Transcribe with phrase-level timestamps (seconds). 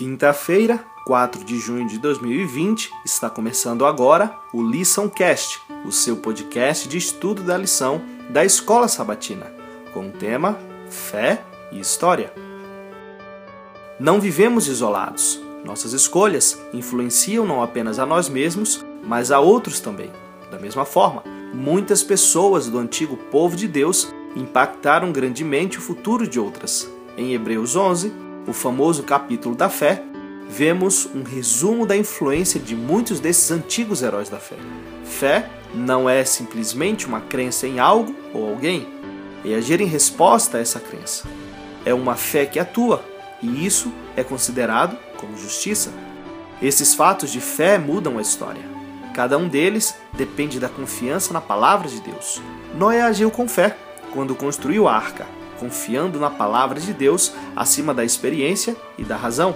[0.00, 6.88] Quinta-feira, 4 de junho de 2020, está começando agora o Lição Cast, o seu podcast
[6.88, 8.00] de estudo da lição
[8.30, 9.52] da Escola Sabatina,
[9.92, 10.58] com o tema
[10.88, 12.32] Fé e História.
[13.98, 15.38] Não vivemos isolados.
[15.66, 20.10] Nossas escolhas influenciam não apenas a nós mesmos, mas a outros também.
[20.50, 21.22] Da mesma forma,
[21.52, 26.90] muitas pessoas do antigo povo de Deus impactaram grandemente o futuro de outras.
[27.18, 30.02] Em Hebreus 11, o famoso capítulo da fé,
[30.48, 34.56] vemos um resumo da influência de muitos desses antigos heróis da fé.
[35.04, 38.88] Fé não é simplesmente uma crença em algo ou alguém,
[39.44, 41.28] é agir em resposta a essa crença.
[41.84, 43.04] É uma fé que atua,
[43.42, 45.90] e isso é considerado como justiça.
[46.60, 48.62] Esses fatos de fé mudam a história.
[49.14, 52.40] Cada um deles depende da confiança na palavra de Deus.
[52.74, 53.76] Noé agiu com fé
[54.12, 55.26] quando construiu a arca,
[55.60, 59.54] confiando na palavra de Deus acima da experiência e da razão.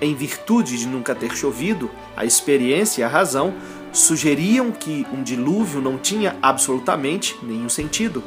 [0.00, 3.52] Em virtude de nunca ter chovido, a experiência e a razão
[3.92, 8.22] sugeriam que um dilúvio não tinha absolutamente nenhum sentido.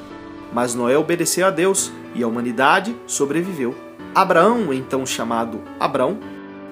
[0.51, 3.73] Mas Noé obedeceu a Deus e a humanidade sobreviveu.
[4.13, 6.19] Abraão, então chamado Abrão,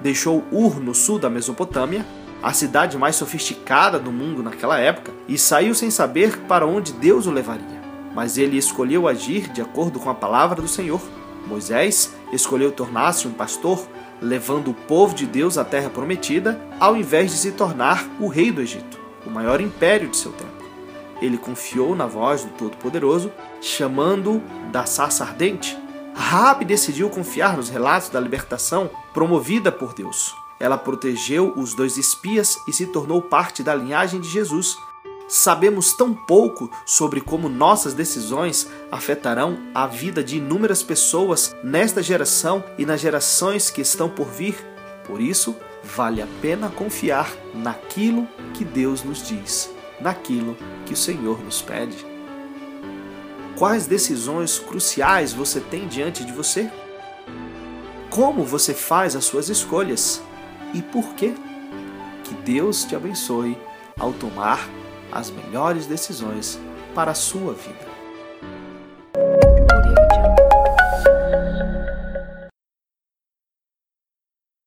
[0.04, 2.06] deixou Ur no sul da Mesopotâmia,
[2.44, 7.26] a cidade mais sofisticada do mundo naquela época, e saiu sem saber para onde Deus
[7.26, 7.81] o levaria
[8.14, 11.02] mas ele escolheu agir de acordo com a palavra do Senhor.
[11.48, 13.88] Moisés escolheu tornar-se um pastor,
[14.22, 18.52] levando o povo de Deus à terra prometida, ao invés de se tornar o rei
[18.52, 20.62] do Egito, o maior império de seu tempo.
[21.22, 23.31] Ele confiou na voz do Todo-Poderoso,
[23.62, 25.78] chamando da sarça ardente.
[26.16, 30.36] Rabi decidiu confiar nos relatos da libertação promovida por Deus.
[30.59, 34.78] Ela protegeu os dois espias e se tornou parte da linhagem de Jesus,
[35.32, 42.62] sabemos tão pouco sobre como nossas decisões afetarão a vida de inúmeras pessoas nesta geração
[42.78, 44.58] e nas gerações que estão por vir.
[45.08, 49.72] Por isso, vale a pena confiar naquilo que Deus nos diz,
[50.02, 52.06] naquilo que o Senhor nos pede.
[53.58, 56.69] Quais decisões cruciais você tem diante de você?
[58.09, 60.22] Como você faz as suas escolhas
[60.74, 61.34] e por quê?
[62.25, 63.58] Que Deus te abençoe
[63.98, 64.68] ao tomar
[65.12, 66.60] as melhores decisões
[66.96, 67.91] para a sua vida.